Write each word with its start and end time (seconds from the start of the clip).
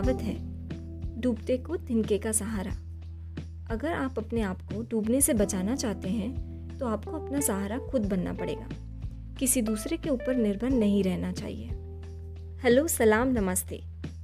कहावत 0.00 0.22
है, 0.22 0.34
डूबते 1.20 1.56
को 1.56 1.76
तिनके 1.76 2.16
का 2.18 2.30
सहारा। 2.32 2.70
अगर 3.70 3.92
आप 3.92 4.18
अपने 4.18 4.42
आप 4.42 4.60
को 4.62 4.82
डूबने 4.82 5.20
से 5.20 5.34
बचाना 5.34 5.74
चाहते 5.76 6.08
हैं 6.08 6.78
तो 6.78 6.86
आपको 6.86 7.10
अपना 7.16 7.40
सहारा 7.40 7.78
खुद 7.80 8.06
बनना 8.06 8.32
पड़ेगा। 8.32 8.68
किसी 9.38 9.62
दूसरे 9.62 9.96
के 9.96 10.10
ऊपर 10.10 10.36
निर्भर 10.36 10.70
नहीं 10.70 11.02
रहना 11.04 11.32
चाहिए। 11.32 11.68
हेलो, 12.62 12.86
सलाम, 12.88 13.28
नमस्ते। 13.30 13.80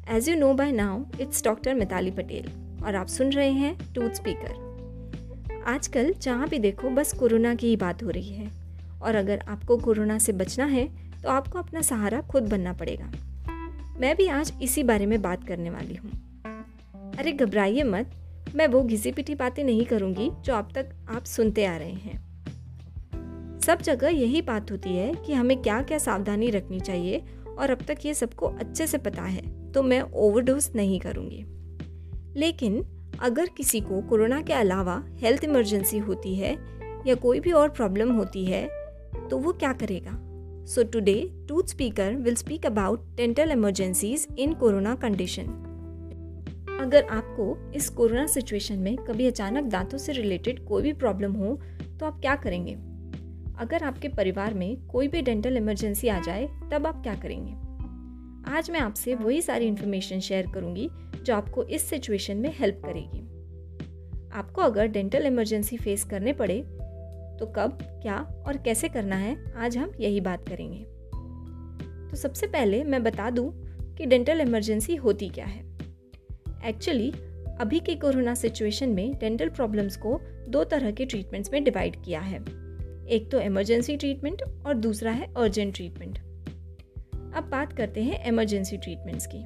As 0.09 0.29
you 0.29 0.37
know 0.37 0.53
by 0.55 0.73
now 0.73 1.05
it's 1.21 1.45
doctor 1.45 1.75
Mitali 1.75 2.11
Patel 2.11 2.51
और 2.85 2.95
आप 2.95 3.07
सुन 3.09 3.33
रहे 3.33 3.51
हैं 3.53 3.77
टूथ 3.95 4.11
स्पीकर 4.13 5.63
आजकल 5.67 6.13
जहाँ 6.13 6.49
भी 6.49 6.59
देखो, 6.59 6.91
बस 6.91 7.15
कोरोना 7.15 7.55
की 7.55 7.67
ही 7.67 7.77
बात 7.77 8.03
हो 8.03 8.11
रही 8.11 8.35
है। 8.35 8.51
और 9.03 9.15
अगर 9.15 9.45
आपको 9.49 9.77
कोरोना 9.77 10.19
से 10.19 10.33
बचना 10.35 10.65
है 10.67 10.89
तो 11.23 11.29
आपको 11.31 11.59
अपना 11.59 11.81
सहारा 11.85 12.21
खुद 12.23 12.49
बनना 12.49 12.73
पड़ेगा। 12.73 13.13
मैं 14.01 14.17
भी 14.17 14.27
आज 14.27 14.53
इसी 14.63 14.83
बारे 14.83 15.07
में 15.07 15.23
बात 15.23 15.47
करने 15.49 15.71
वाली 15.71 15.95
हूँ। 15.95 16.11
अरे 17.19 17.33
घबराइए 17.33 17.83
मत, 17.83 18.11
मैं 18.55 18.67
वो 18.69 18.83
घिसी 18.83 19.13
पिटी 19.13 19.35
बातें 19.35 19.65
नहीं 19.65 19.85
करूँगी 19.85 20.31
जो 20.45 20.55
अब 20.55 20.69
तक 20.75 20.91
आप 21.11 21.25
सुनते 21.25 21.65
आ 21.65 21.77
रहे 21.77 21.93
हैं। 21.93 23.61
सब 23.61 23.83
जगह 23.83 24.09
यही 24.09 24.43
बात 24.43 24.71
होती 24.71 24.97
है 24.97 25.15
कि 25.15 25.33
हमें 25.33 25.63
क्या 25.63 25.83
क्या 25.83 25.99
सावधानी 25.99 26.51
रखनी 26.51 26.81
चाहिए 26.81 27.23
और 27.59 27.71
अब 27.71 27.83
तक 27.89 28.07
ये 28.07 28.15
सबको 28.15 28.47
अच्छे 28.47 28.87
से 28.87 28.99
पता 28.99 29.23
है 29.23 29.73
तो 29.73 29.83
मैं 29.83 30.01
ओवरडोज 30.01 30.71
नहीं 30.75 31.01
करूँगी। 31.01 31.45
लेकिन 32.41 32.83
अगर 33.21 33.49
किसी 33.57 33.81
को 33.81 34.03
कोरोना 34.03 34.43
के 34.43 34.53
अलावा 34.53 35.03
हेल्थ 35.21 35.45
इमरजेंसी 35.45 35.99
होती 35.99 36.35
है 36.35 36.57
या 37.07 37.15
कोई 37.15 37.41
भी 37.41 37.53
और 37.53 37.69
प्रॉब्लम 37.69 38.13
होती 38.13 38.45
है 38.45 38.69
तो 39.31 39.39
वो 39.39 39.53
क्या 39.53 39.73
करेगा? 39.73 40.19
So 40.69 40.83
today, 40.83 41.31
Tooth 41.47 41.69
Speaker 41.69 42.19
will 42.19 42.35
speak 42.35 42.65
about 42.65 43.03
dental 43.15 43.53
emergencies 43.53 44.27
in 44.37 44.55
corona 44.55 44.97
condition. 44.97 45.51
अगर 46.81 47.05
आपको 47.05 47.73
इस 47.75 47.89
कोरोना 47.89 48.27
सिचुएशन 48.27 48.79
में 48.79 48.97
कभी 48.97 49.27
अचानक 49.27 49.65
दांतों 49.65 49.99
से 49.99 50.13
रिलेटेड 50.13 50.65
कोई 50.67 50.83
भी 50.83 50.93
प्रॉब्लम 50.93 51.33
हो 51.33 51.61
तो 52.01 52.07
आप 52.07 52.21
क्या 52.21 52.35
करेंगे? 52.37 52.73
अगर 53.59 53.85
आपके 53.85 54.09
परिवार 54.09 54.55
में 54.55 54.87
कोई 54.87 55.09
भी 55.09 55.23
डेंटल 55.23 55.57
इमरजेंसी 55.57 56.09
आ 56.09 56.21
जाए 56.21 56.49
तब 56.73 56.87
आप 56.87 57.03
क्या 57.03 57.15
करेंगे? 57.15 57.53
आज 58.57 58.71
मैं 58.71 58.81
आपसे 58.81 59.15
वही 59.15 59.43
सारी 59.43 59.67
इन्फॉर्मेशन 59.67 60.21
शेयर 60.21 60.47
करूँगी 60.55 60.89
जो 61.23 61.35
आपको 61.35 61.65
इस 61.65 61.83
सिचुएशन 61.83 62.37
में 62.37 62.53
हेल्प 62.59 62.83
करेगी। 62.85 63.21
आपको 64.33 64.63
अगर 64.63 64.87
डेंटल 64.87 65.27
इमरजेंसी 65.27 65.77
फेस 65.77 66.05
करने 66.05 66.33
पड़े 66.33 66.65
तो 67.39 67.47
कब, 67.47 67.79
क्या 68.03 68.17
और 68.47 68.57
कैसे 68.57 68.89
करना 68.89 69.17
है, 69.17 69.37
आज 69.57 69.77
हम 69.77 69.93
यही 70.01 70.21
बात 70.21 70.49
करेंगे। 70.49 70.85
तो 72.11 72.17
सबसे 72.17 72.47
पहले 72.47 72.85
मैं 72.85 73.03
बता 73.03 73.31
दूँ 73.31 73.51
कि 73.95 74.07
डेंटल 74.07 74.41
इमरजेंसी 74.41 74.95
होती 74.95 75.29
क्या 75.29 75.47
है। 75.47 75.65
एक्चुअली 76.65 77.11
अभी 77.61 77.81
के 77.81 77.95
कोरोना 77.95 78.35
सिचुएशन 78.35 78.89
में 78.89 79.19
डेंटल 79.19 79.49
प्रॉब्लम्स 79.49 79.97
को 79.97 80.21
दो 80.49 80.65
तरह 80.65 80.91
के 80.91 81.05
ट्रीटमेंट्स 81.05 81.53
में 81.53 81.65
डिवाइड 81.65 81.97
किया 82.05 82.21
है। 82.21 82.41
एक 83.07 83.29
तो 83.33 83.41
इमरजेंसी 83.41 83.97
ट्रीटमेंट 83.97 84.43
और 84.67 84.75
दूसरा 84.75 85.11
है 85.11 85.35
अर्जेंट 85.37 85.75
ट्रीटमेंट 85.75 86.19
अब 87.37 87.49
बात 87.51 87.73
करते 87.73 88.03
हैं 88.03 88.25
इमरजेंसी 88.25 88.77
ट्रीटमेंट्स 88.77 89.27
की। 89.27 89.39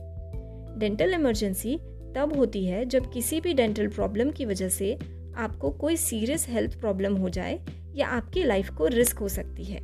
डेंटल 0.79 1.15
इमरजेंसी 1.15 1.79
तब 2.17 2.33
होती 2.37 2.65
है 2.67 2.85
जब 2.85 3.13
किसी 3.13 3.41
भी 3.41 3.55
डेंटल 3.55 3.89
प्रॉब्लम 3.89 4.31
की 4.31 4.45
वजह 4.45 4.69
से 4.69 4.99
आपको 5.37 5.71
कोई 5.71 5.97
सीरियस 5.97 6.49
हेल्थ 6.49 6.81
प्रॉब्लम 6.81 7.17
हो 7.17 7.29
जाए 7.29 7.59
या 7.95 8.09
आपकी 8.09 8.45
लाइफ 8.45 8.71
को 8.71 8.87
रिस्क 8.87 9.19
हो 9.19 9.29
सकती 9.29 9.65
है। 9.65 9.81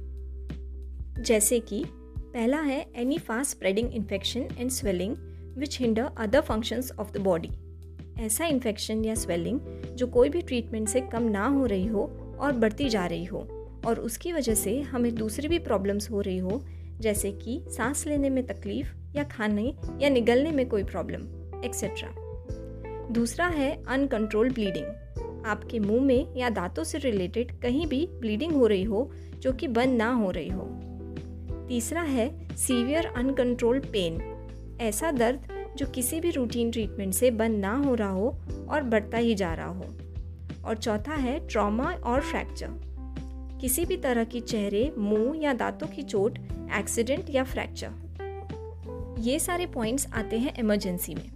जैसे 1.23 1.61
कि, 1.61 1.85
पहला 2.35 2.61
है 2.61 2.87
any 2.97 3.19
fast 3.19 3.51
spreading 3.51 3.95
infection 3.95 4.49
and 4.59 4.71
swelling 4.71 5.17
which 5.59 5.79
hinder 5.81 6.11
other 6.19 6.41
functions 6.41 6.93
of 6.99 7.13
the 7.13 7.17
body 7.17 7.51
ऐसा 8.19 8.47
इन्फेक्शन 8.47 9.05
या 9.05 9.15
स्वेलिंग 9.15 9.61
जो 9.95 10.07
कोई 10.07 10.29
भी 10.29 10.43
ट्रीटमेंट 10.43 10.89
से 10.89 11.01
कम 11.01 11.23
ना 11.23 11.47
हो 11.47 11.67
रही 11.67 11.87
हो 11.87 12.03
और 12.41 12.53
बढ़ती 12.53 12.89
जा 12.89 13.07
रही 13.07 13.25
हो, 13.25 13.39
और 13.87 14.01
उसकी 14.01 14.33
वजह 14.33 14.55
से 14.55 14.81
हमें 14.81 15.15
दूसरी 15.15 15.49
भी 15.49 15.59
प्रॉब्लम्स 15.59 16.11
हो 16.11 16.21
रही 16.21 16.39
हो, 16.39 16.65
जैसे 17.01 17.33
कि 17.33 17.65
सांस 17.69 18.07
लेने 18.07 18.31
में 18.31 18.47
तकलीफ़ 18.47 19.17
या 19.17 19.25
खाने 19.25 19.75
या 20.01 20.09
निगलने 20.09 20.51
में 20.51 20.69
कोई 20.69 20.85
प्रॉब्लम 20.85 21.23
एक्सेट्रा 21.65 22.15
दूसरा 23.11 23.47
है 23.47 23.83
अनकंट्रोल 23.89 24.51
ब्लीडिंग 24.51 24.87
आपके 25.47 25.79
मुँह 25.79 26.03
में 26.03 26.37
या 26.37 26.51
दांतों 26.51 26.85
से 26.85 26.99
रिलेटेड 26.99 27.61
कहीं 27.61 27.87
भी 27.87 28.09
ब्लीडिंग 28.21 28.53
हो 28.53 28.67
रही 28.67 28.83
हो, 28.83 29.11
जो 29.39 29.53
कि 29.53 29.69
बंद 29.69 29.99
ना 29.99 30.13
हो 30.13 30.31
रही 30.31 30.49
हो। 30.49 30.69
तीसरा 31.69 32.03
है 32.03 32.57
सीवियर 32.57 33.07
अनकंट्रोल 33.07 33.79
पेन 33.79 34.21
ऐसा 34.81 35.11
दर्द 35.11 35.49
जो 35.77 35.87
किसी 35.87 36.21
भी 36.21 36.31
रूटीन 36.31 36.71
ट्रीटमेंट 36.71 37.15
से 37.15 37.31
बंद 37.31 37.59
ना 37.59 37.77
हो 37.77 37.95
रहा 37.95 38.11
हो 38.11 38.39
और 38.69 38.83
बढ़ता 38.83 39.19
ही 39.19 39.35
जा 39.35 39.55
रहा 39.55 39.67
हो। 39.67 39.85
और 40.65 40.77
चौथा 40.77 41.15
है 41.15 41.47
ट्रॉमा 41.49 41.85
और 41.85 42.21
फ्रैक्चर 42.21 42.69
किसी 43.61 43.85
भी 43.85 43.97
तरह 43.97 44.25
की 44.25 44.41
चेहरे, 44.41 44.93
मुँह 44.99 45.43
या 45.43 45.53
दांतों 45.53 45.87
की 45.87 46.03
चोट 46.03 46.39
एक्सीडेंट 46.79 47.25
या 47.31 47.45
फ्रैक्चर 47.45 47.91
ये 49.19 49.39
सारे 49.39 49.67
पॉइंट्स 49.67 50.07
आते 50.13 50.39
हैं 50.39 50.55
इमरजेंसी 50.59 51.15
में। 51.15 51.36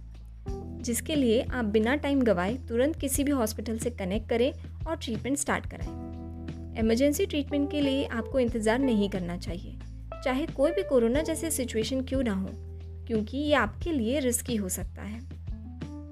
जिसके 0.81 1.15
लिए 1.15 1.41
आप 1.43 1.65
बिना 1.67 1.95
टाइम 1.95 2.21
गवाए 2.21 2.53
तुरंत 2.69 2.95
किसी 2.95 3.23
भी 3.23 3.31
हॉस्पिटल 3.31 3.77
से 3.77 3.89
कनेक्ट 3.91 4.29
करें 4.29 4.51
और 4.87 4.95
ट्रीटमेंट 4.95 5.37
स्टार्ट 5.37 5.65
कराएँ। 5.65 6.79
इमरजेंसी 6.79 7.25
ट्रीटमेंट 7.25 7.69
के 7.71 7.81
लिए 7.81 8.05
आपको 8.05 8.39
इंतज़ार 8.39 8.79
नहीं 8.79 9.09
करना 9.09 9.37
चाहिए। 9.37 9.77
चाहे 10.23 10.45
कोई 10.47 10.71
भी 10.71 10.83
कोरोना 10.83 11.21
जैसे 11.21 11.51
सिचुएशन 11.51 12.01
क्यों 12.01 12.23
ना 12.23 12.33
हो, 12.33 12.49
क्योंकि 13.07 13.37
ये 13.37 13.53
आपके 13.55 13.91
लिए 13.91 14.19
रिस्की 14.19 14.55
हो 14.55 14.69
सकता 14.69 15.01
है। 15.01 15.19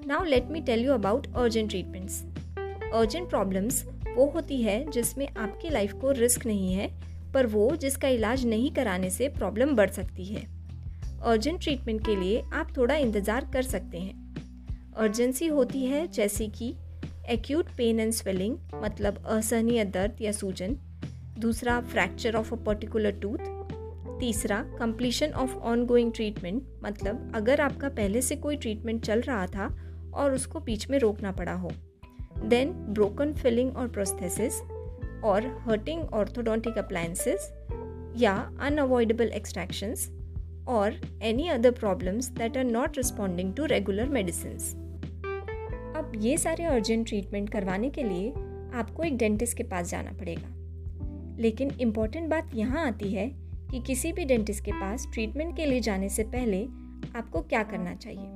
Now 0.07 0.23
let 0.25 0.47
me 0.51 0.61
tell 0.61 0.85
you 0.85 0.93
about 0.93 1.27
urgent 1.35 1.69
treatments 1.69 2.23
urgent 2.93 3.29
problems 3.29 3.83
वो 4.07 4.25
होती 4.25 4.61
है 4.61 4.83
जिसमें 4.91 5.27
आपकी 5.29 5.69
लाइफ 5.69 5.93
को 5.93 6.11
रिस्क 6.11 6.45
नहीं 6.45 6.73
है, 6.73 6.87
पर 7.33 7.45
वो 7.47 7.69
जिसका 7.75 8.07
इलाज 8.07 8.45
नहीं 8.45 8.71
कराने 8.71 9.09
से 9.09 9.27
प्रॉब्लम 9.29 9.75
बढ़ 9.75 9.89
सकती 9.89 10.25
है। 10.25 10.47
अर्जेंट 11.23 11.61
ट्रीटमेंट 11.61 12.05
के 12.05 12.15
लिए 12.15 12.41
आप 12.53 12.73
थोड़ा 12.77 12.95
इंतज़ार 12.95 13.49
कर 13.53 13.61
सकते 13.63 13.97
हैं। 13.97 14.28
अर्जेंसी 14.97 15.47
होती 15.47 15.85
है, 15.85 16.07
जैसे 16.07 16.47
कि 16.47 16.75
एक्यूट 17.29 17.65
पेन 17.77 17.99
एंड 17.99 18.11
स्वेलिंग 18.11 18.57
मतलब 18.75 19.23
असहनीय 19.25 19.83
दर्द 19.85 20.21
या 20.21 20.31
सूजन, 20.31 20.77
दूसरा 21.39 21.81
fracture 21.81 22.35
of 22.35 22.53
a 22.53 22.57
particular 22.57 23.11
tooth 23.11 23.37
तीसरा 24.19 24.61
completion 24.79 25.31
of 25.31 25.55
on 25.55 25.85
going 25.85 26.11
treatment 26.13 26.63
मतलब 26.83 27.31
अगर 27.35 27.61
आपका 27.61 27.89
पहले 27.89 28.21
से 28.21 28.35
कोई 28.35 28.55
ट्रीटमेंट 28.55 29.05
चल 29.05 29.21
रहा 29.21 29.47
था 29.47 29.67
और 30.13 30.33
उसको 30.33 30.59
बीच 30.59 30.89
में 30.89 30.99
रोकना 30.99 31.31
पड़ा 31.31 31.53
हो। 31.53 31.71
देन 32.43 32.71
ब्रोकन 32.71 33.33
फिलिंग 33.33 33.77
और 33.77 33.87
प्रोस्थेसिस 33.87 34.61
और 35.23 35.63
हर्टिंग 35.67 36.03
ऑर्थोडोंटिक 36.13 36.77
अप्लायंसेस 36.77 37.51
या 38.17 38.51
अनअवॉइडेबल 38.59 39.27
एक्सट्रैक्शंस 39.27 40.09
और 40.69 41.19
any 41.23 41.47
other 41.47 41.71
problems 41.71 42.29
that 42.29 42.57
are 42.57 42.63
not 42.63 42.97
responding 42.97 43.53
to 43.53 43.65
regular 43.65 44.09
medicine 44.09 44.51
अब 45.97 46.11
ये 46.15 46.37
सारे 46.37 46.63
अर्जेंट 46.63 47.07
ट्रीटमेंट 47.07 47.49
करवाने 47.49 47.89
के 47.89 48.03
लिए 48.03 48.29
आपको 48.73 49.03
एक 49.03 49.17
डेंटिस्ट 49.17 49.57
के 49.57 49.63
पास 49.63 49.89
जाना 49.89 50.11
पड़ेगा। 50.11 50.47
लेकिन 51.41 51.71
इंपॉर्टेंट 51.81 52.29
बात 52.29 52.51
यहाँ 52.55 52.87
आती 52.87 53.11
है 53.11 53.31
कि 53.71 53.79
किसी 53.79 54.11
भी 54.11 54.25
डेंटिस्ट 54.25 54.65
के 54.65 54.71
पास 54.71 55.07
ट्रीटमेंट 55.13 55.55
के 55.55 55.65
लिए 55.65 55.79
जाने 55.79 56.09
से 56.09 56.23
पहले 56.23 56.63
आपको 57.15 57.41
क्या 57.41 57.63
करना 57.63 57.95
चाहिए? 57.95 58.27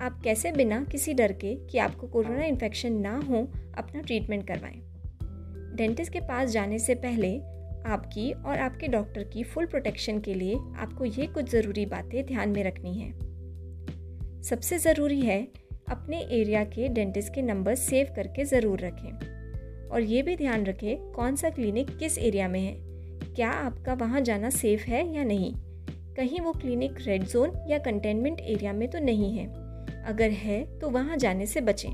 आप 0.00 0.20
कैसे 0.24 0.52
बिना 0.52 0.84
किसी 0.84 1.14
डर 1.14 1.32
के 1.32 1.66
कि 1.66 1.78
आपको 1.78 2.06
कोरोना 2.06 2.44
इन्फेक्शन 2.44 2.92
ना 2.92 3.16
हो, 3.16 3.52
अपना 3.78 4.00
ट्रीटमेंट 4.00 4.46
करवाएँ? 4.46 4.82
डेंटिस्ट 5.76 6.12
के 6.12 6.20
पास 6.20 6.50
जाने 6.50 6.78
से 6.78 6.94
पहले 6.94 7.40
आपकी 7.86 8.32
और 8.32 8.58
आपके 8.58 8.88
डॉक्टर 8.88 9.24
की 9.24 9.42
फुल 9.42 9.66
प्रोटेक्शन 9.66 10.20
के 10.20 10.34
लिए 10.34 10.54
आपको 10.76 11.04
ये 11.04 11.26
कुछ 11.26 11.50
ज़रूरी 11.50 11.86
बातें 11.86 12.26
ध्यान 12.26 12.48
में 12.48 12.64
रखनी 12.64 12.94
है। 12.94 13.12
सबसे 14.42 14.78
ज़रूरी 14.78 15.20
है, 15.20 15.48
अपने 15.88 16.20
एरिया 16.20 16.64
के 16.64 16.88
डेंटिस्ट 16.88 17.34
के 17.34 17.42
नंबर 17.42 17.74
सेव 17.74 18.06
करके 18.16 18.44
ज़रूर 18.44 18.80
रखें। 18.80 19.88
और 19.88 20.00
ये 20.00 20.22
भी 20.22 20.36
ध्यान 20.36 20.66
रखें, 20.66 21.12
कौन 21.12 21.36
सा 21.36 21.50
क्लिनिक 21.50 21.96
किस 21.98 22.18
एरिया 22.18 22.48
में 22.48 22.60
है? 22.60 22.74
क्या 23.34 23.50
आपका 23.50 23.94
वहाँ 23.94 24.20
जाना 24.20 24.50
सेफ़ 24.50 24.82
है 24.82 25.14
या 25.14 25.24
नहीं? 25.24 25.54
कहीं 26.16 26.40
वो 26.40 26.52
क्लिनिक 26.52 26.94
रेड 27.06 27.24
जोन 27.24 27.52
या 27.68 27.78
कंटेनमेंट 27.78 28.40
एरिया 28.40 28.72
में 28.72 28.88
तो 28.90 28.98
नहीं 28.98 29.38
है। 29.38 29.46
अगर 30.04 30.30
है 30.30 30.78
तो 30.78 30.90
वहाँ 30.90 31.16
जाने 31.16 31.46
से 31.46 31.60
बचें। 31.60 31.90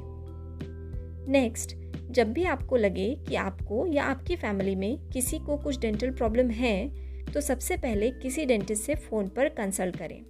नेक्स्ट 1.32 1.76
जब 2.10 2.32
भी 2.32 2.44
आपको 2.44 2.76
लगे 2.76 3.14
कि 3.28 3.34
आपको 3.34 3.86
या 3.86 4.04
आपकी 4.04 4.36
फैमिली 4.36 4.74
में 4.74 5.08
किसी 5.08 5.38
को 5.38 5.56
कुछ 5.56 5.80
डेंटल 5.80 6.10
प्रॉब्लम 6.10 6.50
है 6.50 6.88
तो 7.24 7.40
सबसे 7.40 7.76
पहले 7.76 8.10
किसी 8.10 8.44
डेंटिस्ट 8.44 8.84
से 8.84 8.94
फ़ोन 8.94 9.28
पर 9.28 9.48
कंसल्ट 9.48 9.96
करें। 9.96 10.22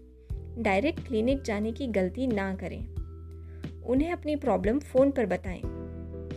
डायरेक्ट 0.62 1.06
क्लिनिक 1.06 1.42
जाने 1.42 1.72
की 1.72 1.86
गलती 1.86 2.26
ना 2.26 2.54
करें। 2.54 2.88
उन्हें 3.82 4.12
अपनी 4.12 4.36
प्रॉब्लम 4.36 4.78
फ़ोन 4.78 5.10
पर 5.10 5.26
बताएँ। 5.26 5.60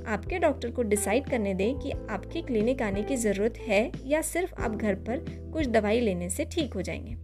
आपके 0.08 0.40
डॉक्टर 0.40 0.72
को 0.72 0.84
डिसाइड 0.84 1.30
करने 1.30 1.54
दें 1.54 1.80
कि 1.80 1.92
आपकी 1.92 2.42
क्लिनिक 2.42 2.82
आने 2.82 3.04
की 3.04 3.16
ज़रूरत 3.16 3.58
है 3.58 3.92
या 4.06 4.22
सिर्फ़ 4.22 4.54
आप 4.62 4.76
घर 4.76 4.96
पर 4.96 5.26
कुछ 5.54 5.68
दवाई 5.68 6.00
लेने 6.00 6.30
से 6.30 6.46
ठीक 6.46 6.74
हो 6.74 6.82
जाएँगे। 6.82 7.18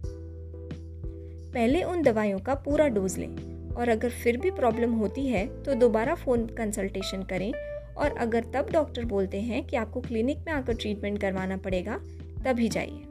पहले 1.52 1.82
उन 1.82 2.02
दवाइयों 2.02 2.38
का 2.38 2.54
पूरा 2.54 2.88
डोज 2.88 3.18
लें 3.18 3.36
और 3.74 3.88
अगर 3.88 4.10
फिर 4.10 4.36
भी 4.36 4.50
प्रॉब्लम 4.50 4.92
होती 4.92 5.26
है 5.28 5.62
तो 5.62 5.74
दोबारा 5.74 6.14
फ़ोन 6.14 6.46
कंसल्टेशन 6.46 7.22
करें 7.22 7.52
और 7.96 8.16
अगर 8.18 8.44
तब 8.54 8.70
डॉक्टर 8.72 9.04
बोलते 9.04 9.40
हैं 9.40 9.64
कि 9.64 9.76
आपको 9.76 10.00
क्लिनिक 10.00 10.38
में 10.38 10.52
आकर 10.52 10.74
ट्रीटमेंट 10.74 11.20
करवाना 11.20 11.56
पड़ेगा 11.56 11.98
तभी 12.44 12.68
जाइए 12.68 13.02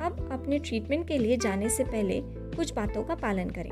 अब 0.00 0.28
अपने 0.32 0.58
ट्रीटमेंट 0.58 1.06
के 1.08 1.18
लिए 1.18 1.36
जाने 1.36 1.68
से 1.68 1.84
पहले 1.84 2.20
कुछ 2.56 2.72
बातों 2.74 3.02
का 3.04 3.14
पालन 3.14 3.50
करें 3.50 3.70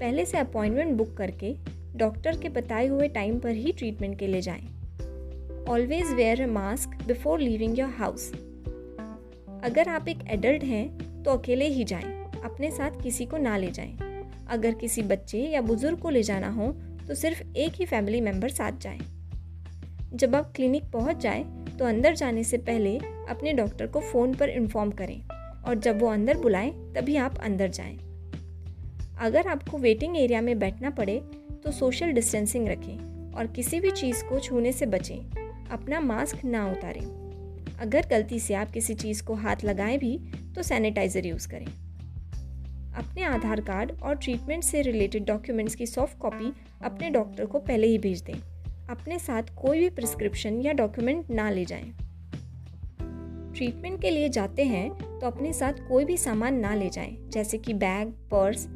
पहले 0.00 0.24
से 0.24 0.38
अपॉइंटमेंट 0.38 0.96
बुक 0.96 1.16
करके 1.16 1.54
डॉक्टर 1.96 2.36
के 2.36 2.48
बताए 2.48 2.86
हुए 2.86 3.08
टाइम 3.08 3.38
पर 3.40 3.50
ही 3.50 3.72
ट्रीटमेंट 3.72 4.18
के 4.18 4.26
लिए 4.26 4.40
जाएँ। 4.40 4.66
Always 5.68 6.12
wear 6.12 6.42
a 6.42 6.46
mask 6.46 6.90
before 7.06 7.40
leaving 7.40 7.78
your 7.78 7.88
house 7.88 8.30
अगर 9.64 9.88
आप 9.88 10.08
एक 10.08 10.18
एडल्ट 10.28 10.64
हैं 10.64 11.22
तो 11.22 11.30
अकेले 11.30 11.68
ही 11.68 11.84
जाएँ, 11.84 12.24
अपने 12.44 12.70
साथ 12.70 13.02
किसी 13.02 13.26
को 13.26 13.36
ना 13.36 13.56
ले 13.56 13.70
जाएँ। 13.70 13.96
अगर 14.48 14.74
किसी 14.74 15.02
बच्चे 15.02 15.38
या 15.38 15.60
बुज़ुर्ग 15.60 15.98
को 15.98 16.10
ले 16.10 16.22
जाना 16.22 16.50
हो 16.50 16.66
तो 17.08 17.14
सिर्फ़ 17.14 17.42
एक 17.56 17.74
ही 17.74 17.84
फैमिली 17.86 18.20
मेंबर 18.20 18.48
साथ 18.48 18.80
जाएँ। 18.80 19.00
जब 20.14 20.34
आप 20.34 20.52
क्लिनिक 20.56 20.84
पहुँच 20.84 21.16
जाए 21.16 21.44
तो 21.78 21.84
अंदर 21.84 22.14
जाने 22.14 22.44
से 22.44 22.58
पहले 22.58 22.96
अपने 23.28 23.52
डॉक्टर 23.52 23.86
को 23.86 24.00
फ़ोन 24.02 24.34
पर 24.34 24.48
इन्फॉर्म 24.48 24.90
करें 24.90 25.20
और 25.66 25.74
जब 25.74 26.00
वो 26.00 26.06
अंदर 26.06 26.38
बुलाएँ, 26.38 26.70
तभी 26.94 27.16
आप 27.16 27.38
अंदर 27.38 27.68
जाएँ। 27.68 27.96
अगर 29.18 29.46
आपको 29.46 29.78
वेटिंग 29.78 30.16
एरिया 30.16 30.40
में 30.40 30.58
बैठना 30.58 30.90
पड़े 30.90 31.18
तो 31.64 31.72
सोशल 31.72 32.12
डिस्टेंसिंग 32.12 32.68
रखें 32.68 33.32
और 33.32 33.46
किसी 33.46 33.80
भी 33.80 33.90
चीज़ 33.90 34.24
को 34.24 34.38
छूने 34.38 34.72
से 34.72 34.86
बचें 34.86 35.18
अपना 35.70 36.00
मास्क 36.00 36.44
ना 36.44 36.66
उतारें 36.72 37.06
अगर 37.80 38.06
गलती 38.10 38.38
से 38.40 38.54
आप 38.54 38.70
किसी 38.70 38.94
चीज़ 38.94 39.22
को 39.24 39.34
हाथ 39.34 39.64
लगाएँ 39.64 39.98
भी 39.98 40.16
तो 40.54 40.62
सैनिटाइज़र 40.62 41.26
यूज़ 41.26 41.48
करें 41.48 41.66
अपने 42.96 43.22
आधार 43.22 43.60
कार्ड 43.60 43.92
और 44.02 44.16
ट्रीटमेंट 44.16 44.64
से 44.64 44.82
रिलेटेड 44.82 45.24
डॉक्यूमेंट्स 45.24 45.74
की 45.74 45.86
सॉफ्ट 45.86 46.18
कॉपी 46.18 46.52
अपने 46.84 47.10
डॉक्टर 47.10 47.46
को 47.46 47.58
पहले 47.58 47.86
ही 47.86 47.98
भेज 47.98 48.22
दें 48.22 48.34
अपने 48.90 49.18
साथ 49.18 49.42
कोई 49.56 49.78
भी 49.80 49.88
प्रिस्क्रिप्शन 49.90 50.60
या 50.60 50.72
डॉक्यूमेंट 50.72 51.30
ना 51.30 51.50
ले 51.50 51.64
जाएँ। 51.64 51.92
ट्रीटमेंट 53.54 54.00
के 54.00 54.10
लिए 54.10 54.28
जाते 54.28 54.64
हैं 54.64 54.88
तो 55.20 55.26
अपने 55.26 55.52
साथ 55.52 55.72
कोई 55.88 56.04
भी 56.04 56.16
सामान 56.16 56.54
ना 56.54 56.74
ले 56.74 56.88
जाएँ, 56.88 57.16
जैसे 57.28 57.58
कि 57.58 57.74
बैग 57.74 58.12
पर्स 58.30 58.68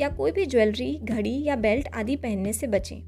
या 0.00 0.08
कोई 0.08 0.32
भी 0.32 0.46
ज्वेलरी 0.46 0.94
घड़ी 1.04 1.42
या 1.44 1.56
बेल्ट 1.56 1.88
आदि 1.94 2.16
पहनने 2.16 2.52
से 2.52 2.66
बचें 2.66 3.00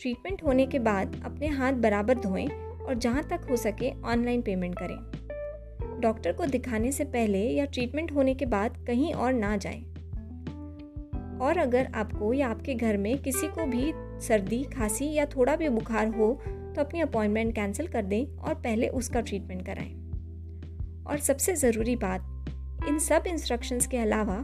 ट्रीटमेंट 0.00 0.42
होने 0.44 0.66
के 0.66 0.78
बाद 0.78 1.20
अपने 1.24 1.46
हाथ 1.48 1.72
बराबर 1.72 2.18
धोएँ 2.18 2.46
और 2.46 2.94
जहाँ 2.94 3.22
तक 3.22 3.46
हो 3.50 3.56
सके 3.56 3.90
ऑनलाइन 4.02 4.42
पेमेंट 4.42 4.74
करें 4.78 6.00
डॉक्टर 6.00 6.32
को 6.32 6.46
दिखाने 6.46 6.92
से 6.92 7.04
पहले 7.04 7.38
या 7.38 7.64
ट्रीटमेंट 7.64 8.12
होने 8.12 8.34
के 8.34 8.46
बाद 8.46 8.84
कहीं 8.86 9.12
और 9.14 9.32
ना 9.32 9.56
जाएँ। 9.56 9.95
और 11.38 11.58
अगर 11.58 11.90
आपको 11.94 12.32
या 12.32 12.48
आपके 12.48 12.74
घर 12.74 12.96
में 12.96 13.16
किसी 13.18 13.46
को 13.48 13.66
भी 13.66 13.92
सर्दी, 14.20 14.62
खांसी 14.64 15.12
या 15.12 15.26
थोड़ा 15.26 15.56
भी 15.56 15.68
बुखार 15.68 16.08
हो 16.08 16.32
तो 16.44 16.80
अपनी 16.80 17.00
अपॉइंटमेंट 17.00 17.54
कैंसिल 17.54 17.86
कर 17.86 18.02
दें 18.04 18.24
और 18.38 18.54
पहले 18.54 18.88
उसका 18.90 19.20
ट्रीटमेंट 19.20 19.64
कराएँ। 19.66 19.92
और 21.06 21.18
सबसे 21.18 21.54
ज़रूरी 21.54 21.96
बात, 21.96 22.32
इन 22.88 22.98
सब 22.98 23.24
इंस्ट्रक्शंस 23.26 23.86
के 23.86 23.96
अलावा 23.96 24.34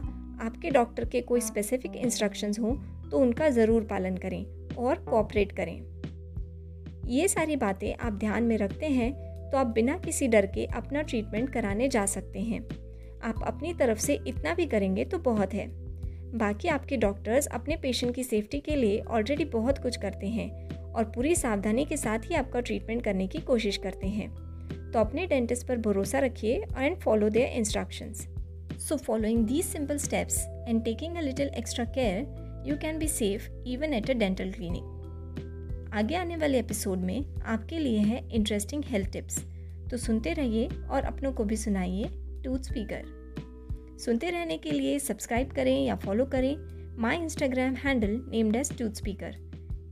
आपके 0.41 0.69
डॉक्टर 0.69 1.05
के 1.05 1.21
कोई 1.21 1.41
स्पेसिफिक 1.41 1.95
इंस्ट्रक्शंस 1.95 2.59
हों 2.59 2.75
तो 3.09 3.19
उनका 3.19 3.49
ज़रूर 3.49 3.83
पालन 3.83 4.17
करें 4.17 4.45
और 4.75 4.95
कोऑपरेट 4.99 5.51
करें। 5.51 5.75
ये 7.07 7.27
सारी 7.27 7.55
बातें 7.55 7.93
आप 7.95 8.13
ध्यान 8.13 8.43
में 8.43 8.57
रखते 8.57 8.85
हैं 8.85 9.11
तो 9.51 9.57
आप 9.57 9.67
बिना 9.67 9.97
किसी 9.97 10.27
डर 10.27 10.45
के 10.45 10.65
अपना 10.65 11.01
ट्रीटमेंट 11.01 11.49
कराने 11.49 11.87
जा 11.87 12.05
सकते 12.05 12.39
हैं। 12.39 12.61
आप 13.23 13.43
अपनी 13.47 13.73
तरफ़ 13.73 13.99
से 13.99 14.19
इतना 14.27 14.53
भी 14.53 14.65
करेंगे 14.65 15.05
तो 15.05 15.17
बहुत 15.19 15.53
है। 15.53 15.67
बाकी 16.35 16.67
आपके 16.67 16.97
डॉक्टर्स 16.97 17.47
अपने 17.47 17.75
पेशेंट 17.75 18.15
की 18.15 18.23
सेफ्टी 18.23 18.59
के 18.59 18.75
लिए 18.75 18.99
ऑलरेडी 18.99 19.45
बहुत 19.45 19.77
कुछ 19.77 19.97
करते 19.97 20.27
हैं 20.27 20.69
और 20.93 21.03
पूरी 21.03 21.35
सावधानी 21.35 21.85
के 21.85 21.97
साथ 21.97 22.19
ही 22.19 22.35
आपका 22.35 22.59
ट्रीटमेंट 22.59 23.03
करने 23.03 23.27
की 23.27 23.39
कोशिश 23.39 23.77
करते 23.77 24.07
हैं। 24.07 24.29
तो 24.91 24.99
अपने 24.99 25.25
डेंटिस्ट 25.27 25.67
पर 25.67 25.77
भरोसा 25.77 26.19
रखिए 26.19 26.63
and 26.77 26.97
follow 26.97 27.29
their 27.29 27.57
instructions 27.57 28.27
so 28.79 28.97
following 28.97 29.45
these 29.45 29.65
simple 29.65 29.97
steps 29.97 30.39
and 30.69 30.83
taking 30.83 31.15
a 31.15 31.21
little 31.21 31.47
extra 31.47 31.85
care 31.85 32.65
you 32.67 32.77
can 32.77 32.99
be 32.99 33.07
safe 33.07 33.49
even 33.67 33.93
at 33.93 34.09
a 34.09 34.13
dental 34.13 34.51
clinic 34.51 35.89
आगे 35.93 36.15
आने 36.15 36.37
वाले 36.37 36.59
एपिसोड 36.59 36.97
में 36.97 37.35
आपके 37.45 37.79
लिए 37.79 37.97
है 37.97 38.27
इंटरेस्टिंग 38.29 38.83
हेल्थ 38.83 39.11
टिप्स 39.11 39.43
तो 39.91 39.97
सुनते 39.97 40.33
रहिए 40.33 40.67
और 40.89 41.03
अपनों 41.03 41.33
को 41.33 41.43
भी 41.43 41.57
सुनाइए 41.57 42.09
टूथ 42.43 42.59
स्पीकर 42.59 43.22
सुनते 43.97 44.29
रहने 44.29 44.57
के 44.57 44.71
लिए 44.71 44.99
सब्सक्राइब 44.99 45.51
करें 45.51 45.85
या 45.85 45.95
फॉलो 45.95 46.25
करें 46.25 46.55
my 47.01 47.17
Instagram 47.17 47.75
handle 47.75 48.19
name 48.29 48.51
dest 48.51 48.77
tooth 48.77 48.91
speaker. 48.91 49.35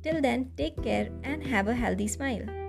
Till 0.04 0.20
then, 0.20 0.44
take 0.44 0.76
care 0.80 1.22
and 1.26 1.44
have 1.44 1.70
a 1.70 1.74
healthy 1.74 2.08
smile. 2.08 2.61